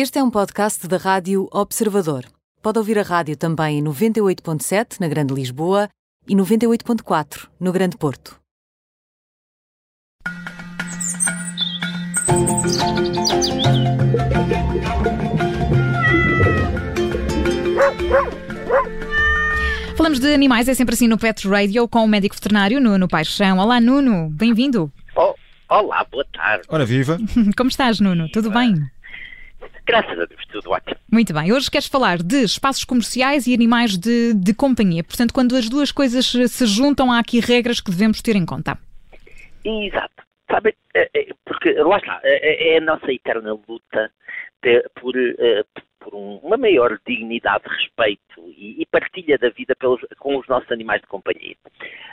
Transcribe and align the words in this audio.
Este 0.00 0.20
é 0.20 0.22
um 0.22 0.30
podcast 0.30 0.86
da 0.86 0.96
Rádio 0.96 1.48
Observador. 1.50 2.24
Pode 2.62 2.78
ouvir 2.78 3.00
a 3.00 3.02
rádio 3.02 3.36
também 3.36 3.80
em 3.80 3.82
98.7 3.82 5.00
na 5.00 5.08
Grande 5.08 5.34
Lisboa 5.34 5.88
e 6.28 6.36
98.4 6.36 7.48
no 7.58 7.72
Grande 7.72 7.96
Porto. 7.96 8.38
Falamos 19.96 20.20
de 20.20 20.32
animais, 20.32 20.68
é 20.68 20.74
sempre 20.74 20.94
assim 20.94 21.08
no 21.08 21.18
Pet 21.18 21.48
Radio 21.48 21.88
com 21.88 22.04
o 22.04 22.06
médico 22.06 22.36
veterinário 22.36 22.80
Nuno 22.80 23.08
Paixão. 23.08 23.58
Olá, 23.58 23.80
Nuno, 23.80 24.30
bem-vindo. 24.30 24.92
Oh, 25.16 25.34
olá, 25.68 26.06
boa 26.08 26.24
tarde. 26.32 26.62
Ora 26.68 26.86
viva. 26.86 27.18
Como 27.58 27.68
estás, 27.68 27.98
Nuno? 27.98 28.28
Tudo 28.30 28.48
bem? 28.48 28.76
Graças 29.88 30.20
a 30.20 30.26
Deus, 30.26 30.44
tudo 30.52 30.70
ótimo. 30.70 30.96
Muito 31.10 31.32
bem. 31.32 31.50
Hoje 31.50 31.70
queres 31.70 31.86
falar 31.86 32.18
de 32.18 32.44
espaços 32.44 32.84
comerciais 32.84 33.46
e 33.46 33.54
animais 33.54 33.96
de, 33.96 34.34
de 34.34 34.54
companhia. 34.54 35.02
Portanto, 35.02 35.32
quando 35.32 35.56
as 35.56 35.66
duas 35.66 35.90
coisas 35.90 36.26
se 36.26 36.66
juntam, 36.66 37.10
há 37.10 37.18
aqui 37.18 37.40
regras 37.40 37.80
que 37.80 37.90
devemos 37.90 38.20
ter 38.20 38.36
em 38.36 38.44
conta. 38.44 38.76
Exato. 39.64 40.22
Sabe, 40.50 40.76
é, 40.94 41.08
é, 41.14 41.28
porque 41.42 41.72
lá 41.72 41.96
está, 41.96 42.20
é, 42.22 42.74
é 42.74 42.78
a 42.78 42.80
nossa 42.82 43.10
eterna 43.10 43.58
luta 43.66 44.12
de, 44.62 44.82
por, 45.00 45.14
eh, 45.16 45.64
por 46.00 46.14
um, 46.14 46.36
uma 46.42 46.58
maior 46.58 46.98
dignidade, 47.06 47.64
respeito 47.66 48.40
e, 48.56 48.82
e 48.82 48.86
partilha 48.86 49.38
da 49.38 49.48
vida 49.48 49.74
pelos, 49.74 50.00
com 50.18 50.36
os 50.36 50.46
nossos 50.48 50.70
animais 50.70 51.00
de 51.00 51.06
companhia. 51.06 51.56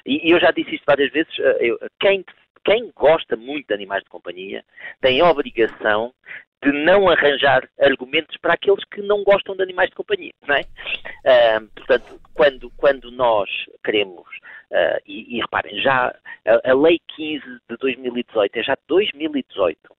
E, 0.06 0.28
e 0.28 0.32
eu 0.32 0.40
já 0.40 0.52
disse 0.52 0.76
isto 0.76 0.86
várias 0.86 1.12
vezes, 1.12 1.34
eh, 1.40 1.58
eu, 1.60 1.80
quem, 2.00 2.26
quem 2.66 2.92
gosta 2.96 3.36
muito 3.36 3.68
de 3.68 3.74
animais 3.74 4.04
de 4.04 4.10
companhia 4.10 4.64
tem 5.02 5.22
a 5.22 5.30
obrigação 5.30 6.14
de 6.64 6.72
não 6.72 7.10
arranjar 7.10 7.68
argumentos 7.80 8.38
para 8.38 8.54
aqueles 8.54 8.84
que 8.86 9.02
não 9.02 9.24
gostam 9.24 9.56
de 9.56 9.64
animais 9.64 9.90
de 9.90 9.96
companhia, 9.96 10.34
não 10.48 10.56
é? 10.56 10.62
Uh, 10.62 11.68
portanto, 11.76 12.20
quando, 12.34 12.72
quando 12.72 13.12
nós 13.12 13.50
queremos, 13.84 14.28
uh, 14.72 15.00
e, 15.06 15.38
e, 15.38 15.42
reparem, 15.42 15.80
já 15.82 16.16
a, 16.46 16.72
a, 16.72 16.74
Lei 16.74 17.00
15 17.16 17.44
de 17.70 17.78
2018, 17.78 18.58
é 18.58 18.64
já 18.64 18.74
de 18.74 18.82
2018, 18.88 19.78
uh, 19.92 19.94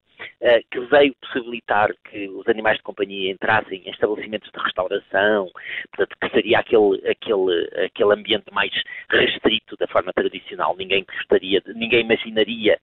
que 0.71 0.81
veio 0.81 1.15
possibilitar 1.21 1.91
que 2.11 2.29
os 2.29 2.49
animais 2.49 2.79
de 2.79 2.83
companhia 2.83 3.31
entrassem 3.31 3.83
em 3.85 3.91
estabelecimentos 3.91 4.51
de 4.51 4.59
restauração, 4.61 5.51
portanto, 5.95 6.17
que 6.21 6.31
seria 6.31 6.59
aquele, 6.59 7.09
aquele, 7.09 7.85
aquele 7.85 8.13
ambiente 8.13 8.53
mais 8.53 8.73
restrito 9.11 9.77
da 9.77 9.87
forma 9.87 10.13
tradicional, 10.13 10.77
ninguém 10.77 11.05
gostaria, 11.05 11.61
de, 11.61 11.75
ninguém 11.75 12.01
imaginaria 12.01 12.79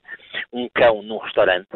um 0.53 0.69
cão 0.73 1.01
num 1.01 1.17
restaurante, 1.17 1.67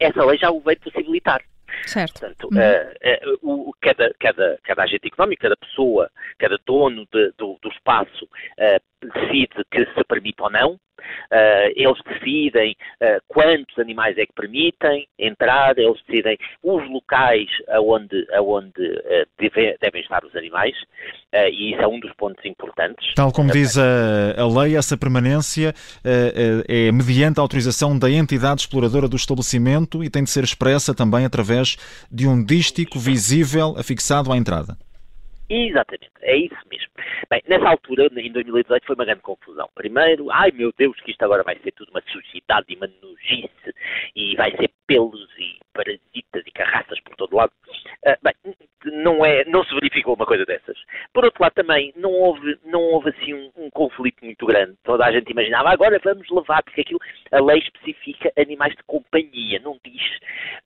essa 0.00 0.24
lei 0.24 0.38
já 0.38 0.50
o 0.50 0.60
veio 0.60 0.80
possibilitar. 0.80 1.42
Certo. 1.86 2.20
Portanto, 2.20 2.48
uhum. 2.52 2.58
uh, 2.58 3.42
uh, 3.42 3.68
o, 3.70 3.72
cada, 3.80 4.14
cada, 4.20 4.58
cada 4.62 4.82
agente 4.82 5.06
económico, 5.06 5.42
cada 5.42 5.56
pessoa, 5.56 6.10
cada 6.38 6.58
dono 6.66 7.06
de, 7.10 7.32
do, 7.38 7.58
do, 7.62 7.68
espaço 7.70 8.24
uh, 8.24 8.91
decide 9.06 9.64
que 9.70 9.84
se 9.84 10.04
permite 10.08 10.40
ou 10.40 10.50
não. 10.50 10.78
eles 11.74 11.98
decidem 12.06 12.76
quantos 13.28 13.78
animais 13.78 14.16
é 14.18 14.26
que 14.26 14.32
permitem 14.34 15.06
entrar, 15.18 15.76
eles 15.78 16.00
decidem 16.06 16.38
os 16.62 16.88
locais 16.90 17.48
aonde, 17.68 18.26
aonde 18.34 19.02
deve, 19.38 19.76
devem 19.80 20.02
estar 20.02 20.24
os 20.24 20.34
animais, 20.36 20.74
e 21.32 21.72
isso 21.72 21.82
é 21.82 21.86
um 21.86 21.98
dos 21.98 22.12
pontos 22.14 22.44
importantes. 22.44 23.14
Tal 23.14 23.32
como 23.32 23.50
diz 23.50 23.76
a, 23.78 24.40
a 24.40 24.62
lei, 24.62 24.76
essa 24.76 24.96
permanência 24.96 25.74
é 26.04 26.92
mediante 26.92 27.40
a 27.40 27.42
autorização 27.42 27.98
da 27.98 28.10
entidade 28.10 28.62
exploradora 28.62 29.08
do 29.08 29.16
estabelecimento 29.16 30.04
e 30.04 30.10
tem 30.10 30.22
de 30.22 30.30
ser 30.30 30.44
expressa 30.44 30.94
também 30.94 31.24
através 31.24 31.76
de 32.10 32.28
um 32.28 32.44
dístico 32.44 32.98
visível 32.98 33.74
afixado 33.76 34.32
à 34.32 34.36
entrada. 34.36 34.76
Exatamente, 35.54 36.10
é 36.22 36.34
isso 36.34 36.56
mesmo. 36.70 36.90
Bem, 37.28 37.42
nessa 37.46 37.68
altura, 37.68 38.06
em 38.06 38.32
2018, 38.32 38.86
foi 38.86 38.94
uma 38.94 39.04
grande 39.04 39.20
confusão. 39.20 39.68
Primeiro, 39.74 40.30
ai 40.30 40.50
meu 40.50 40.72
Deus, 40.78 40.98
que 41.02 41.10
isto 41.10 41.22
agora 41.22 41.42
vai 41.42 41.58
ser 41.58 41.72
tudo 41.72 41.90
uma 41.90 42.00
sujidade 42.10 42.68
e 42.70 42.76
uma 42.76 42.86
nojice, 43.02 43.74
e 44.16 44.34
vai 44.34 44.50
ser 44.56 44.70
pelos 44.86 45.28
e 45.38 45.58
parasitas 45.74 46.42
e 46.46 46.50
carraças 46.52 46.98
por 47.00 47.14
todo 47.16 47.36
lado. 47.36 47.52
Uh, 48.06 48.16
bem, 48.22 48.54
não, 49.02 49.22
é, 49.26 49.44
não 49.44 49.62
se 49.62 49.74
verificou 49.74 50.14
uma 50.14 50.24
coisa 50.24 50.46
dessas. 50.46 50.78
Por 51.12 51.22
outro 51.22 51.42
lado, 51.42 51.52
também, 51.52 51.92
não 51.96 52.12
houve, 52.12 52.58
não 52.64 52.80
houve 52.80 53.10
assim 53.10 53.34
um, 53.34 53.52
um 53.54 53.68
conflito 53.68 54.24
muito 54.24 54.46
grande. 54.46 54.74
Toda 54.82 55.04
a 55.04 55.12
gente 55.12 55.30
imaginava, 55.32 55.68
agora 55.68 56.00
vamos 56.02 56.30
levar, 56.30 56.62
porque 56.62 56.80
aquilo, 56.80 57.00
a 57.30 57.42
lei 57.42 57.58
especifica 57.58 58.32
animais 58.38 58.74
de 58.74 58.82
companhia, 58.84 59.60
não 59.60 59.78
diz, 59.84 60.18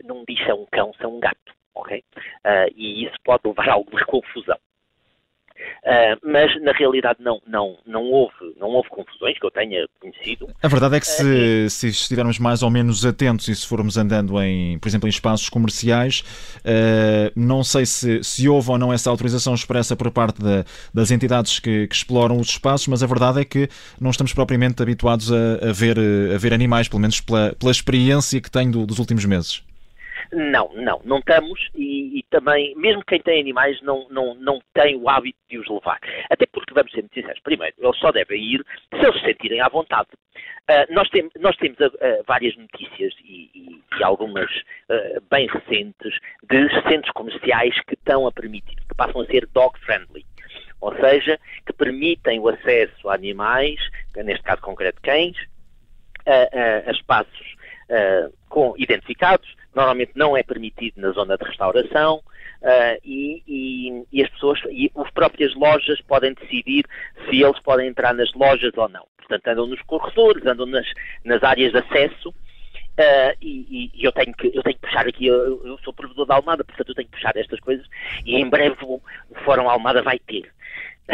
não 0.04 0.24
diz 0.28 0.40
é 0.46 0.54
um 0.54 0.66
cão, 0.66 0.92
é 1.00 1.06
um 1.08 1.18
gato. 1.18 1.52
ok? 1.74 2.04
Uh, 2.46 2.70
e 2.76 3.04
isso 3.04 3.16
pode 3.24 3.42
levar 3.48 3.68
a 3.68 3.72
alguma 3.72 4.04
confusão. 4.06 4.56
Uh, 5.86 6.18
mas 6.24 6.50
na 6.62 6.72
realidade 6.72 7.18
não, 7.20 7.40
não, 7.46 7.78
não, 7.86 8.02
houve, 8.02 8.34
não 8.58 8.68
houve 8.68 8.88
confusões 8.88 9.38
que 9.38 9.46
eu 9.46 9.50
tenha 9.50 9.86
conhecido. 10.00 10.48
A 10.62 10.68
verdade 10.68 10.96
é 10.96 11.00
que 11.00 11.06
se, 11.06 11.22
uh, 11.22 11.70
se 11.70 11.88
estivermos 11.88 12.38
mais 12.38 12.62
ou 12.62 12.70
menos 12.70 13.04
atentos 13.04 13.48
e 13.48 13.54
se 13.54 13.66
formos 13.66 13.96
andando 13.96 14.40
em, 14.42 14.78
por 14.78 14.88
exemplo, 14.88 15.08
em 15.08 15.10
espaços 15.10 15.48
comerciais, 15.48 16.24
uh, 16.60 17.32
não 17.36 17.62
sei 17.62 17.86
se, 17.86 18.22
se 18.22 18.48
houve 18.48 18.70
ou 18.70 18.78
não 18.78 18.92
essa 18.92 19.10
autorização 19.10 19.54
expressa 19.54 19.94
por 19.94 20.10
parte 20.10 20.42
da, 20.42 20.64
das 20.92 21.10
entidades 21.10 21.58
que, 21.58 21.86
que, 21.86 21.94
exploram 21.94 22.38
os 22.38 22.48
espaços, 22.48 22.88
mas 22.88 23.02
a 23.02 23.06
verdade 23.06 23.40
é 23.40 23.44
que 23.44 23.68
não 24.00 24.10
estamos 24.10 24.32
propriamente 24.32 24.82
habituados 24.82 25.32
a, 25.32 25.68
a 25.68 25.72
ver, 25.72 25.96
a 26.34 26.38
ver 26.38 26.52
animais, 26.52 26.88
pelo 26.88 27.00
menos 27.00 27.20
pela, 27.20 27.54
pela 27.58 27.70
experiência 27.70 28.40
que 28.40 28.50
tenho 28.50 28.70
do, 28.70 28.86
dos 28.86 28.98
últimos 28.98 29.24
meses. 29.24 29.65
Não, 30.32 30.70
não, 30.74 31.00
não 31.04 31.18
estamos 31.18 31.68
e, 31.74 32.18
e, 32.18 32.22
também, 32.30 32.74
mesmo 32.76 33.04
quem 33.04 33.20
tem 33.20 33.40
animais, 33.40 33.80
não, 33.82 34.08
não, 34.10 34.34
não 34.34 34.60
tem 34.74 34.96
o 34.96 35.08
hábito 35.08 35.38
de 35.48 35.58
os 35.58 35.68
levar. 35.68 35.98
Até 36.30 36.46
porque, 36.46 36.74
vamos 36.74 36.92
ser 36.92 37.04
sinceros, 37.12 37.40
primeiro, 37.40 37.74
eles 37.78 37.98
só 37.98 38.10
devem 38.10 38.42
ir 38.42 38.64
se 38.90 39.04
eles 39.04 39.20
se 39.20 39.26
sentirem 39.26 39.60
à 39.60 39.68
vontade. 39.68 40.08
Uh, 40.68 40.92
nós, 40.92 41.08
tem, 41.10 41.30
nós, 41.38 41.56
temos 41.56 41.78
uh, 41.78 41.92
várias 42.26 42.56
notícias 42.56 43.14
e, 43.24 43.50
e, 43.54 43.82
e 43.98 44.02
algumas 44.02 44.50
uh, 44.50 45.22
bem 45.30 45.46
recentes 45.46 46.18
de 46.50 46.68
centros 46.88 47.12
comerciais 47.12 47.80
que 47.86 47.94
estão 47.94 48.26
a 48.26 48.32
permitir, 48.32 48.74
que 48.74 48.94
passam 48.96 49.20
a 49.20 49.26
ser 49.26 49.46
dog-friendly. 49.52 50.26
Ou 50.80 50.94
seja, 50.96 51.38
que 51.64 51.72
permitem 51.72 52.40
o 52.40 52.48
acesso 52.48 53.08
a 53.08 53.14
animais, 53.14 53.80
neste 54.16 54.42
caso 54.42 54.60
concreto 54.60 55.00
cães, 55.00 55.36
a, 56.26 56.88
a, 56.88 56.90
a 56.90 56.92
espaços 56.92 57.56
com, 58.48 58.74
identificados, 58.76 59.48
normalmente 59.76 60.12
não 60.16 60.36
é 60.36 60.42
permitido 60.42 61.00
na 61.00 61.10
zona 61.10 61.36
de 61.36 61.44
restauração 61.44 62.16
uh, 62.16 63.00
e, 63.04 63.42
e, 63.46 64.04
e, 64.10 64.24
as 64.24 64.30
pessoas 64.30 64.58
e 64.70 64.90
as 64.96 65.10
próprias 65.10 65.54
lojas 65.54 66.00
podem 66.00 66.32
decidir 66.32 66.84
se 67.28 67.42
eles 67.42 67.60
podem 67.60 67.88
entrar 67.88 68.14
nas 68.14 68.32
lojas 68.32 68.72
ou 68.74 68.88
não. 68.88 69.06
Portanto, 69.18 69.46
andam 69.48 69.66
nos 69.66 69.82
corredores, 69.82 70.46
andam 70.46 70.66
nas, 70.66 70.86
nas 71.24 71.42
áreas 71.44 71.72
de 71.72 71.78
acesso 71.78 72.34
Uh, 72.98 73.36
e, 73.42 73.90
e, 73.94 74.04
eu, 74.06 74.10
tenho 74.10 74.32
que, 74.34 74.46
eu 74.46 74.62
tenho 74.62 74.74
que 74.74 74.86
puxar 74.86 75.06
aqui, 75.06 75.26
eu, 75.26 75.66
eu, 75.66 75.78
sou 75.84 75.92
provedor 75.92 76.24
da 76.24 76.36
Almada, 76.36 76.64
portanto 76.64 76.88
eu 76.88 76.94
tenho 76.94 77.06
que 77.06 77.14
puxar 77.14 77.36
estas 77.36 77.60
coisas 77.60 77.86
e 78.24 78.36
em 78.36 78.48
breve 78.48 78.76
o, 78.80 78.94
o 78.94 79.34
Fórum 79.44 79.68
Almada 79.68 80.00
vai 80.00 80.18
ter. 80.18 80.50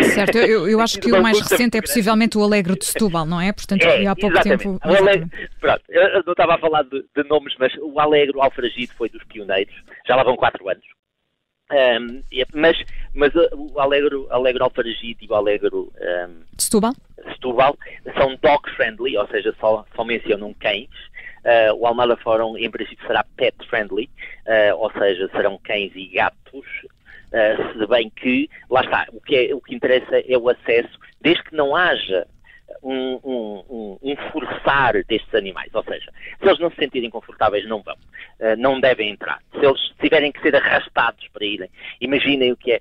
Certo, 0.00 0.38
eu, 0.38 0.68
eu 0.68 0.80
acho 0.80 0.98
que 0.98 1.12
o 1.12 1.22
mais 1.22 1.38
recente 1.38 1.76
é 1.76 1.80
possivelmente 1.80 2.38
o 2.38 2.42
Alegre 2.42 2.78
de 2.78 2.86
Setúbal, 2.86 3.26
não 3.26 3.40
é? 3.40 3.52
Portanto, 3.52 3.84
é, 3.84 4.06
há 4.06 4.16
pouco 4.16 4.34
exatamente. 4.34 4.62
tempo. 4.62 4.80
O 4.82 4.94
Alegre, 4.94 5.30
pronto, 5.60 5.82
eu 5.90 6.22
não 6.24 6.32
estava 6.32 6.54
a 6.54 6.58
falar 6.58 6.82
de, 6.84 7.04
de 7.14 7.24
nomes, 7.28 7.54
mas 7.58 7.72
o 7.76 8.00
Alegre, 8.00 8.36
o 8.36 8.42
Alfragido 8.42 8.92
foi 8.94 9.10
dos 9.10 9.22
pioneiros, 9.24 9.74
já 10.06 10.16
lá 10.16 10.22
vão 10.22 10.36
quatro 10.36 10.66
anos. 10.68 10.84
Um, 11.70 12.22
mas 12.54 12.76
mas 13.14 13.32
o 13.34 13.78
Alegro, 13.80 14.26
Alegro 14.30 14.64
Alfragido 14.64 15.24
e 15.24 15.28
o 15.28 15.34
Alegro 15.34 15.92
um, 16.28 16.42
Setúbal? 16.58 16.92
Setúbal 17.32 17.76
são 18.18 18.36
dog 18.42 18.70
friendly, 18.76 19.16
ou 19.16 19.26
seja, 19.28 19.54
só, 19.60 19.84
só 19.94 20.04
mencionam 20.04 20.54
cães. 20.54 20.88
Uh, 21.44 21.74
o 21.76 21.86
Almada 21.86 22.16
Fórum, 22.16 22.56
em 22.56 22.70
princípio, 22.70 23.06
será 23.06 23.24
pet 23.36 23.56
friendly, 23.68 24.08
uh, 24.46 24.76
ou 24.76 24.92
seja, 24.92 25.28
serão 25.32 25.58
cães 25.58 25.92
e 25.94 26.06
gatos 26.06 26.66
Uh, 27.32 27.78
se 27.78 27.86
bem 27.86 28.10
que, 28.10 28.50
lá 28.70 28.82
está, 28.82 29.06
o 29.10 29.20
que, 29.20 29.36
é, 29.36 29.54
o 29.54 29.60
que 29.60 29.74
interessa 29.74 30.18
é 30.28 30.36
o 30.36 30.48
acesso, 30.50 30.98
desde 31.20 31.42
que 31.44 31.56
não 31.56 31.74
haja 31.74 32.26
um, 32.82 33.18
um, 33.24 33.98
um, 34.02 34.16
forçar 34.32 34.92
destes 35.04 35.34
animais. 35.34 35.74
Ou 35.74 35.82
seja, 35.84 36.10
se 36.38 36.46
eles 36.46 36.58
não 36.58 36.70
se 36.70 36.76
sentirem 36.76 37.10
confortáveis, 37.10 37.66
não 37.66 37.82
vão. 37.82 37.94
Uh, 37.94 38.56
não 38.58 38.80
devem 38.80 39.10
entrar. 39.10 39.40
Se 39.52 39.64
eles 39.64 39.80
tiverem 40.00 40.32
que 40.32 40.40
ser 40.40 40.54
arrastados 40.54 41.26
para 41.28 41.44
irem, 41.44 41.70
imaginem 42.00 42.52
o 42.52 42.56
que 42.56 42.72
é. 42.72 42.80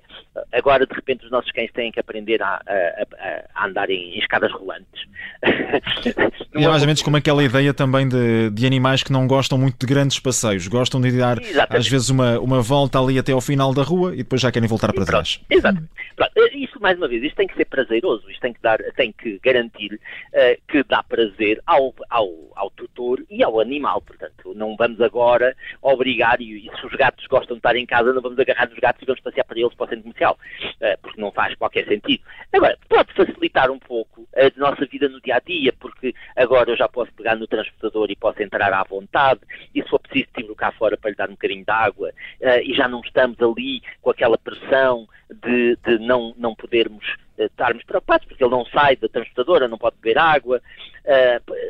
Agora, 0.52 0.86
de 0.86 0.94
repente, 0.94 1.24
os 1.24 1.30
nossos 1.30 1.50
cães 1.52 1.70
têm 1.72 1.90
que 1.90 2.00
aprender 2.00 2.42
a, 2.42 2.60
a, 2.66 3.44
a 3.54 3.66
andar 3.66 3.90
em, 3.90 4.18
escadas 4.18 4.52
rolantes. 4.52 5.02
e 6.54 6.64
é 6.64 6.68
mais 6.68 6.82
ou 6.82 6.86
menos 6.86 7.02
como 7.02 7.16
aquela 7.16 7.42
ideia 7.42 7.72
também 7.74 8.08
de, 8.08 8.50
de, 8.50 8.66
animais 8.66 9.02
que 9.02 9.12
não 9.12 9.26
gostam 9.26 9.58
muito 9.58 9.78
de 9.78 9.86
grandes 9.86 10.18
passeios. 10.18 10.68
Gostam 10.68 11.00
de 11.00 11.16
dar, 11.16 11.40
Exatamente. 11.40 11.76
às 11.76 11.88
vezes, 11.88 12.10
uma, 12.10 12.38
uma 12.38 12.60
volta 12.60 12.98
ali 12.98 13.18
até 13.18 13.32
ao 13.32 13.40
final 13.40 13.74
da 13.74 13.82
rua 13.82 14.14
e 14.14 14.18
depois 14.18 14.40
já 14.40 14.52
querem 14.52 14.68
voltar 14.68 14.92
para 14.92 15.04
trás. 15.04 15.40
Exato. 15.50 15.82
Isso, 16.54 16.80
mais 16.80 16.96
uma 16.96 17.08
vez, 17.08 17.22
isto 17.22 17.36
tem 17.36 17.46
que 17.46 17.56
ser 17.56 17.64
prazeroso. 17.64 18.30
Isto 18.30 18.40
tem 18.40 18.52
que, 18.52 18.62
dar, 18.62 18.78
tem 18.94 19.12
que 19.12 19.40
garantir 19.42 19.62
garantir 19.62 19.94
uh, 19.94 20.60
que 20.68 20.82
dá 20.84 21.02
prazer 21.02 21.60
ao, 21.66 21.94
ao, 22.08 22.28
ao 22.54 22.70
tutor 22.70 23.22
e 23.30 23.42
ao 23.42 23.60
animal. 23.60 24.00
Portanto, 24.02 24.41
não 24.54 24.76
vamos 24.76 25.00
agora 25.00 25.56
obrigar, 25.80 26.40
e, 26.40 26.66
e, 26.66 26.70
se 26.78 26.86
os 26.86 26.92
gatos 26.94 27.26
gostam 27.26 27.56
de 27.56 27.58
estar 27.58 27.76
em 27.76 27.86
casa, 27.86 28.12
não 28.12 28.22
vamos 28.22 28.38
agarrar 28.38 28.68
os 28.68 28.78
gatos 28.78 29.02
e 29.02 29.06
vamos 29.06 29.20
passear 29.20 29.44
para 29.44 29.58
eles 29.58 29.74
para 29.74 29.86
o 29.86 29.88
centro 29.88 30.02
comercial, 30.02 30.38
uh, 30.80 30.98
porque 31.02 31.20
não 31.20 31.32
faz 31.32 31.54
qualquer 31.54 31.86
sentido. 31.86 32.22
Agora, 32.52 32.78
pode 32.88 33.12
facilitar 33.12 33.70
um 33.70 33.78
pouco 33.78 34.26
a 34.36 34.58
nossa 34.58 34.86
vida 34.86 35.08
no 35.08 35.20
dia 35.20 35.36
a 35.36 35.40
dia, 35.40 35.72
porque 35.78 36.14
agora 36.36 36.70
eu 36.70 36.76
já 36.76 36.88
posso 36.88 37.12
pegar 37.12 37.36
no 37.36 37.46
transportador 37.46 38.10
e 38.10 38.16
posso 38.16 38.42
entrar 38.42 38.72
à 38.72 38.82
vontade, 38.84 39.40
e 39.74 39.82
se 39.82 39.88
for 39.88 40.00
preciso, 40.00 40.28
tiro 40.34 40.54
cá 40.54 40.72
fora 40.72 40.96
para 40.96 41.10
lhe 41.10 41.16
dar 41.16 41.28
um 41.28 41.32
bocadinho 41.32 41.64
de 41.64 41.70
água, 41.70 42.10
uh, 42.10 42.60
e 42.62 42.74
já 42.74 42.88
não 42.88 43.00
estamos 43.00 43.40
ali 43.40 43.82
com 44.00 44.10
aquela 44.10 44.38
pressão 44.38 45.08
de, 45.42 45.76
de 45.84 45.98
não, 45.98 46.34
não 46.36 46.54
podermos 46.54 47.04
uh, 47.38 47.44
estarmos 47.44 47.84
preocupados, 47.84 48.26
porque 48.26 48.42
ele 48.42 48.50
não 48.50 48.64
sai 48.66 48.96
da 48.96 49.08
transportadora, 49.08 49.68
não 49.68 49.78
pode 49.78 49.96
beber 49.96 50.18
água, 50.18 50.60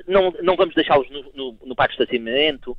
não, 0.06 0.31
não 0.43 0.56
vamos 0.56 0.75
deixá-los 0.75 1.08
no, 1.11 1.23
no, 1.34 1.58
no 1.64 1.75
parque 1.75 1.96
de 1.96 2.02
estacionamento, 2.02 2.76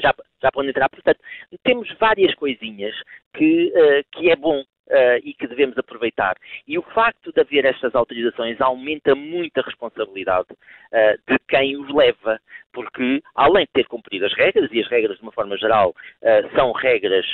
já, 0.00 0.14
já 0.42 0.50
podem 0.52 0.70
entrar. 0.70 0.88
Portanto, 0.88 1.20
temos 1.62 1.90
várias 1.98 2.34
coisinhas 2.34 2.94
que, 3.34 3.72
uh, 3.74 4.04
que 4.12 4.30
é 4.30 4.36
bom 4.36 4.64
Uh, 4.88 5.20
e 5.22 5.34
que 5.34 5.46
devemos 5.46 5.76
aproveitar. 5.76 6.34
E 6.66 6.78
o 6.78 6.82
facto 6.82 7.30
de 7.30 7.38
haver 7.42 7.66
estas 7.66 7.94
autorizações 7.94 8.58
aumenta 8.58 9.14
muito 9.14 9.58
a 9.58 9.62
responsabilidade 9.62 10.48
uh, 10.50 11.30
de 11.30 11.38
quem 11.46 11.76
os 11.76 11.94
leva, 11.94 12.40
porque 12.72 13.22
além 13.34 13.64
de 13.64 13.72
ter 13.72 13.86
cumprido 13.86 14.26
as 14.26 14.34
regras, 14.34 14.70
e 14.72 14.80
as 14.80 14.88
regras 14.88 15.16
de 15.16 15.22
uma 15.22 15.32
forma 15.32 15.56
geral 15.56 15.90
uh, 15.90 16.56
são 16.56 16.72
regras 16.72 17.26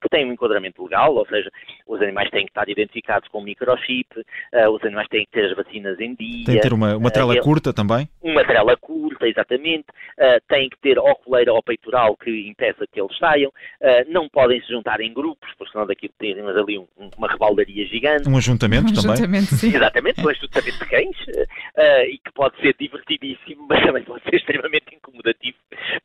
que 0.00 0.08
têm 0.10 0.26
um 0.26 0.32
enquadramento 0.32 0.82
legal, 0.82 1.14
ou 1.14 1.26
seja, 1.26 1.50
os 1.86 2.00
animais 2.00 2.30
têm 2.30 2.44
que 2.44 2.50
estar 2.50 2.68
identificados 2.68 3.28
com 3.28 3.42
microchip, 3.42 4.08
os 4.72 4.84
animais 4.84 5.08
têm 5.08 5.24
que 5.24 5.30
ter 5.30 5.46
as 5.46 5.56
vacinas 5.56 5.98
em 6.00 6.14
dia. 6.14 6.44
Tem 6.44 6.56
que 6.56 6.60
ter 6.60 6.72
uma, 6.72 6.96
uma 6.96 7.10
trela 7.10 7.38
curta 7.40 7.72
também? 7.72 8.08
Uma 8.22 8.44
trela 8.44 8.76
curta, 8.76 9.26
exatamente. 9.28 9.86
têm 10.48 10.68
que 10.68 10.78
ter 10.80 10.98
ou 10.98 11.14
coleira 11.16 11.52
ou 11.52 11.62
peitoral 11.62 12.16
que 12.16 12.48
impeça 12.48 12.86
que 12.90 13.00
eles 13.00 13.16
saiam. 13.18 13.52
não 14.08 14.28
podem 14.28 14.60
se 14.62 14.68
juntar 14.68 15.00
em 15.00 15.12
grupos, 15.12 15.48
porque 15.56 15.72
senão 15.72 15.86
daqui 15.86 16.08
temos 16.18 16.56
ali 16.56 16.78
um, 16.78 16.86
uma 17.16 17.28
rebaldaria 17.28 17.86
gigante. 17.86 18.28
Um 18.28 18.36
ajuntamento 18.36 18.90
um 18.90 18.94
também. 18.94 19.12
Ajuntamento, 19.12 19.54
sim. 19.54 19.74
Exatamente, 19.74 20.20
um 20.20 20.28
ajuntamento 20.28 20.78
de 20.78 20.86
cães, 20.86 21.18
uh, 21.28 22.04
e 22.08 22.18
que 22.18 22.32
pode 22.34 22.56
ser 22.60 22.74
divertidíssimo, 22.78 23.66
mas 23.68 23.84
também 23.84 24.02
pode 24.04 24.22
ser 24.24 24.36
extremamente 24.36 24.79
incomodativo 24.92 25.58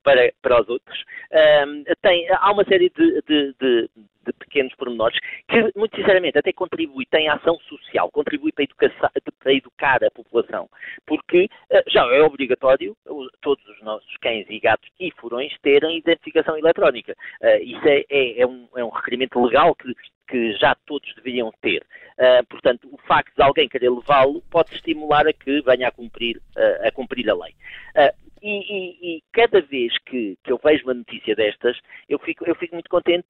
para, 0.04 0.32
para 0.42 0.62
os 0.62 0.70
outros. 0.70 1.02
Uh, 1.32 1.84
tem, 2.02 2.28
há 2.30 2.52
uma 2.52 2.64
série 2.66 2.90
de, 2.90 3.22
de, 3.22 3.56
de 3.60 3.90
de 4.26 4.34
pequenos 4.34 4.74
pormenores, 4.76 5.18
que, 5.48 5.72
muito 5.78 5.96
sinceramente, 5.96 6.38
até 6.38 6.52
contribui, 6.52 7.06
tem 7.06 7.30
ação 7.30 7.58
social, 7.60 8.10
contribui 8.12 8.52
para, 8.52 8.64
educação, 8.64 9.10
para 9.40 9.54
educar 9.54 10.04
a 10.04 10.12
população, 10.12 10.68
porque 11.06 11.48
uh, 11.72 11.84
já 11.88 12.02
é 12.14 12.22
obrigatório 12.22 12.96
todos 13.42 13.66
os 13.68 13.82
nossos 13.82 14.18
cães 14.18 14.46
e 14.50 14.60
gatos 14.60 14.90
e 15.00 15.12
furões 15.12 15.54
terem 15.62 15.98
identificação 15.98 16.58
eletrónica. 16.58 17.16
Uh, 17.42 17.64
isso 17.64 17.88
é, 17.88 18.04
é, 18.10 18.42
é, 18.42 18.48
um, 18.48 18.68
é 18.76 18.84
um 18.84 18.90
requerimento 18.90 19.40
legal 19.44 19.76
que, 19.76 19.94
que 20.28 20.54
já 20.54 20.76
todos 20.86 21.14
deveriam 21.16 21.52
ter. 21.62 21.86
Uh, 22.18 22.46
portanto, 22.50 22.88
o 22.92 22.98
facto 23.00 23.36
de 23.36 23.44
alguém 23.44 23.68
querer 23.68 23.90
levá-lo 23.90 24.42
pode 24.50 24.74
estimular 24.74 25.28
a 25.28 25.34
que 25.34 25.62
venha 25.62 25.88
a 25.88 25.92
cumprir, 25.92 26.38
uh, 26.38 26.88
a, 26.88 26.92
cumprir 26.92 27.30
a 27.30 27.36
lei. 27.36 27.54
Uh, 27.96 28.26
e, 28.42 28.60
e, 28.60 29.18
e, 29.18 29.24
cada 29.34 29.60
vez 29.60 29.98
que, 30.06 30.38
que, 30.44 30.52
eu 30.52 30.60
vejo 30.64 30.84
uma 30.84 30.94
notícia 30.94 31.36
destas, 31.36 31.80
eu 32.08 32.20
fico, 32.20 32.46
eu 32.46 32.54
fico 32.54 32.76
muito 32.76 32.90
contente 32.90 33.28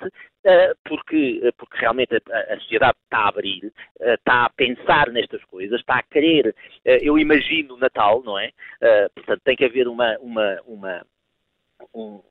porque, 0.83 1.53
porque 1.57 1.77
realmente 1.77 2.15
a, 2.15 2.53
a, 2.53 2.59
sociedade 2.59 2.97
está 3.05 3.19
a 3.19 3.27
abrir, 3.29 3.71
está 4.01 4.45
a 4.45 4.49
pensar 4.49 5.09
nestas 5.11 5.41
coisas, 5.45 5.79
está 5.79 5.99
a 5.99 6.03
querer. 6.03 6.53
eu 6.83 7.17
imagino 7.17 7.75
o 7.75 7.77
Natal, 7.77 8.23
não 8.25 8.37
é? 8.37 8.51
portanto, 9.15 9.41
tem 9.45 9.55
que 9.55 9.63
haver 9.63 9.87
uma, 9.87 10.17
uma, 10.19 10.61
uma 10.65 11.05
um, 11.93 12.21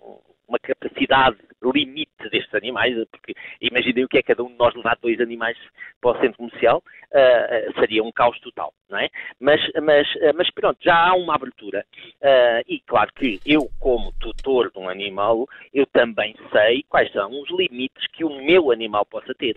uma 0.48 0.58
capacidade 0.58 1.36
limite 1.62 2.10
destes 2.30 2.54
animais, 2.54 2.94
porque 3.10 3.34
imaginem 3.60 4.04
o 4.04 4.08
que 4.08 4.18
é 4.18 4.22
cada 4.22 4.42
um 4.42 4.48
de 4.48 4.58
nós 4.58 4.74
levar 4.74 4.98
dois 5.00 5.20
animais 5.20 5.56
para 6.00 6.10
o 6.10 6.20
centro 6.20 6.36
comercial, 6.36 6.78
uh, 6.78 7.80
seria 7.80 8.02
um 8.02 8.12
caos 8.12 8.38
total, 8.40 8.72
não 8.88 8.98
é? 8.98 9.08
Mas, 9.40 9.60
mas, 9.82 10.06
uh, 10.16 10.34
mas 10.34 10.50
pronto, 10.50 10.78
já 10.82 10.94
há 10.94 11.14
uma 11.14 11.34
abertura 11.34 11.84
uh, 12.20 12.64
e 12.68 12.80
claro 12.80 13.10
que 13.14 13.40
eu, 13.46 13.68
como 13.80 14.12
tutor 14.20 14.70
de 14.70 14.78
um 14.78 14.88
animal, 14.88 15.46
eu 15.72 15.86
também 15.86 16.34
sei 16.52 16.84
quais 16.88 17.10
são 17.12 17.30
os 17.40 17.50
limites 17.50 18.06
que 18.08 18.24
o 18.24 18.42
meu 18.42 18.70
animal 18.70 19.06
possa 19.06 19.34
ter. 19.34 19.56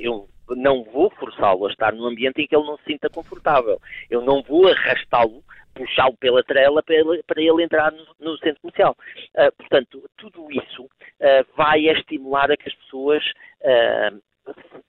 eu 0.00 0.28
não 0.50 0.84
vou 0.84 1.10
forçá-lo 1.10 1.66
a 1.66 1.70
estar 1.70 1.92
num 1.92 2.06
ambiente 2.06 2.40
em 2.40 2.46
que 2.46 2.54
ele 2.54 2.66
não 2.66 2.76
se 2.78 2.84
sinta 2.84 3.08
confortável. 3.08 3.80
Eu 4.10 4.22
não 4.22 4.42
vou 4.42 4.68
arrastá-lo 4.68 5.42
puxá-lo 5.76 6.16
pela 6.16 6.42
trela 6.42 6.82
para 6.82 6.94
ele, 6.94 7.22
para 7.24 7.40
ele 7.40 7.62
entrar 7.62 7.92
no, 7.92 8.06
no, 8.18 8.38
centro 8.38 8.60
comercial. 8.62 8.96
Uh, 9.34 9.52
portanto, 9.56 10.08
tudo 10.16 10.50
isso 10.50 10.84
uh, 10.84 11.46
vai 11.54 11.80
estimular 11.86 12.50
a 12.50 12.56
que 12.56 12.68
as 12.68 12.74
pessoas 12.74 13.22
uh, 13.60 14.22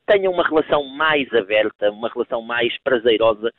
tenham 0.05 0.31
uma 0.31 0.47
relação 0.47 0.85
mais 0.85 1.31
aberta, 1.33 1.91
uma 1.91 2.09
relação 2.09 2.41
mais 2.41 2.77
prazerosa 2.83 3.51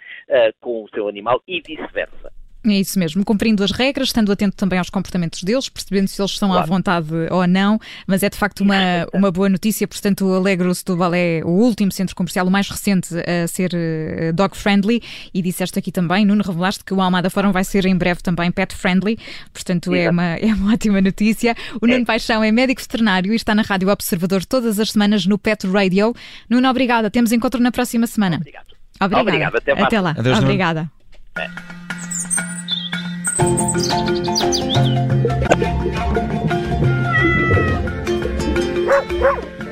com 0.61 0.85
o 0.85 0.89
seu 0.91 1.09
animal 1.09 1.43
e 1.47 1.61
vice-versa. 1.61 2.33
É 2.71 2.81
isso 2.81 2.99
mesmo, 2.99 3.25
cumprindo 3.25 3.65
as 3.65 3.71
regras, 3.71 4.09
estando 4.09 4.31
atento 4.31 4.57
também 4.57 4.79
aos 4.79 4.91
comportamentos 4.91 5.43
deles, 5.43 5.69
percebendo 5.69 6.09
se 6.09 6.21
eles 6.21 6.33
estão 6.33 6.49
claro. 6.49 6.63
à 6.63 6.67
vontade 6.67 7.09
ou 7.31 7.47
não, 7.47 7.79
mas 8.07 8.23
é 8.23 8.29
de 8.29 8.37
facto 8.37 8.61
uma, 8.61 8.77
uma 9.13 9.31
boa 9.31 9.49
notícia, 9.49 9.87
portanto 9.89 10.27
o 10.27 10.35
Alegro 10.35 10.75
Setúbal 10.75 11.15
é 11.15 11.41
o 11.45 11.49
último 11.49 11.91
centro 11.91 12.15
comercial, 12.15 12.47
o 12.47 12.51
mais 12.51 12.69
recente 12.69 13.09
a 13.19 13.47
ser 13.49 13.71
eh, 13.75 14.33
dog-friendly 14.33 15.03
e 15.33 15.43
disseste 15.43 15.79
aqui 15.79 15.91
também, 15.91 16.25
Nuno, 16.25 16.43
revelaste 16.43 16.85
que 16.85 16.93
o 16.93 17.01
Almada 17.01 17.31
Fórum 17.31 17.53
vai 17.53 17.65
ser 17.65 17.87
em 17.87 17.97
breve 17.97 18.23
também 18.23 18.51
pet-friendly, 18.51 19.19
portanto 19.53 19.95
é 19.95 20.11
uma, 20.11 20.35
é 20.39 20.53
uma 20.53 20.73
ótima 20.73 21.01
notícia. 21.01 21.57
O 21.81 21.87
Nuno 21.87 22.03
é. 22.03 22.05
Paixão 22.05 22.43
é 22.45 22.53
médico 22.53 22.81
veterinário 22.81 23.33
e 23.33 23.37
está 23.37 23.55
na 23.55 23.63
Rádio 23.63 23.89
Observador 23.89 24.45
todas 24.45 24.79
as 24.79 24.93
semanas 24.93 25.27
no 25.27 25.39
Pet 25.39 25.67
Radio. 25.67 26.15
Nuno, 26.49 26.69
obrigada, 26.69 27.11
temos 27.11 27.33
encontro 27.33 27.61
na 27.61 27.73
próxima 27.73 28.07
semana. 28.07 28.37
Obrigado. 28.37 28.79
Obrigada. 29.01 29.21
Obrigado. 29.23 29.57
Até, 29.57 29.73
Até 29.73 30.01
lá. 30.01 30.11
Adeus, 30.11 30.39
Obrigada. 30.39 30.91
É. 31.37 31.78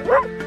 Woo! 0.06 0.45